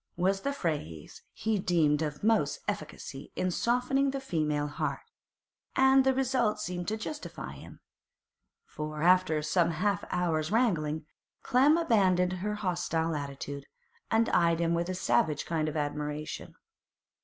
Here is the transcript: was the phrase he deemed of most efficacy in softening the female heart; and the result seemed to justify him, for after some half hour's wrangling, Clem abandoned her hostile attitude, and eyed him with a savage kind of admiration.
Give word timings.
was 0.17 0.41
the 0.41 0.51
phrase 0.51 1.21
he 1.31 1.59
deemed 1.59 2.01
of 2.01 2.23
most 2.23 2.61
efficacy 2.67 3.31
in 3.35 3.51
softening 3.51 4.09
the 4.09 4.19
female 4.19 4.65
heart; 4.65 5.03
and 5.75 6.03
the 6.03 6.11
result 6.15 6.59
seemed 6.59 6.87
to 6.87 6.97
justify 6.97 7.51
him, 7.53 7.79
for 8.65 9.03
after 9.03 9.43
some 9.43 9.69
half 9.69 10.03
hour's 10.09 10.51
wrangling, 10.51 11.05
Clem 11.43 11.77
abandoned 11.77 12.33
her 12.41 12.55
hostile 12.55 13.13
attitude, 13.15 13.67
and 14.09 14.27
eyed 14.29 14.59
him 14.59 14.73
with 14.73 14.89
a 14.89 14.95
savage 14.95 15.45
kind 15.45 15.69
of 15.69 15.77
admiration. 15.77 16.55